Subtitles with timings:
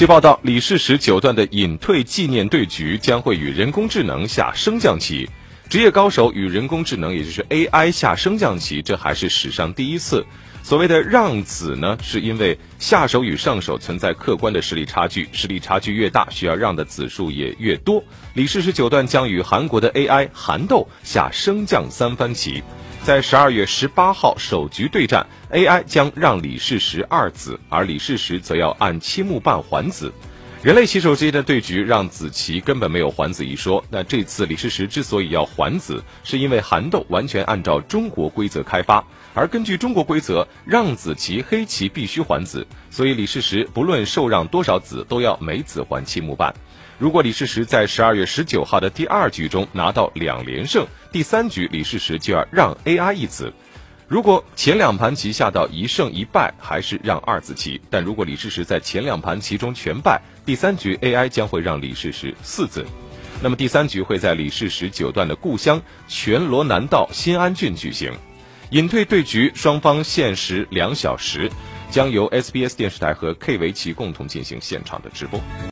[0.00, 5.28] 据报道，李世石九段的隐退纪念对局将会与人工智能下升降棋。
[5.68, 10.24] 职业高手与人工智能，也就是 AI 下升降棋，这还是史上第一次。
[10.62, 18.02] 所谓的让子呢，是因为下手与上手存在客观的实力差距，实力差距越大，需要让的子数也越多。
[18.32, 22.62] 李世石九段将与韩国的 AI 韩斗下升降三番棋，
[23.02, 30.12] 在十二月十八号首局对战，AI 将让李世石二子，而李世石则要按七目半还子。
[30.62, 33.82] 人类棋手之间的对局让子棋根本没有还子一说。
[33.88, 46.54] 那这次李世石之所以要还子，是因为韩斗完全按照中国规则开发，而根据中国规则，让子棋黑棋必须还子，所以李世石不论受让多少子，都要每子还七目半。
[46.98, 53.50] 如果李世石在十二月十九号的第二局中拿到两连胜，第三局李世石就要让 AI 一子。
[54.10, 62.84] 如果前两盘棋下到一胜一败，还是让二子棋；但如果李世石在前两盘棋中全败，第三局 AI 将会让李世石四子。
[63.40, 68.12] 那么第三局会在李世石九段的故乡全罗南道新安郡举行。
[68.70, 71.48] 隐退对局双方限时两小时，
[71.88, 75.40] 将由 SBS 电视台和 K 围棋共同进行现场的直播。